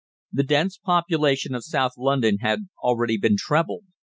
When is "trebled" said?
3.37-3.83